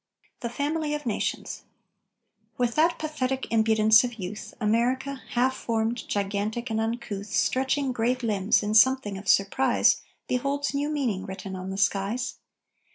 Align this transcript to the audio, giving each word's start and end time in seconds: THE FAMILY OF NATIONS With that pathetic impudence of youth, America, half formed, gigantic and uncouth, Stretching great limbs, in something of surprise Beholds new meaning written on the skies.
THE 0.39 0.49
FAMILY 0.49 0.95
OF 0.95 1.05
NATIONS 1.05 1.61
With 2.57 2.73
that 2.73 2.97
pathetic 2.97 3.45
impudence 3.51 4.03
of 4.03 4.15
youth, 4.17 4.55
America, 4.59 5.21
half 5.33 5.55
formed, 5.55 6.07
gigantic 6.09 6.71
and 6.71 6.81
uncouth, 6.81 7.27
Stretching 7.31 7.91
great 7.91 8.23
limbs, 8.23 8.63
in 8.63 8.73
something 8.73 9.15
of 9.15 9.27
surprise 9.27 10.01
Beholds 10.27 10.73
new 10.73 10.89
meaning 10.89 11.27
written 11.27 11.55
on 11.55 11.69
the 11.69 11.77
skies. 11.77 12.37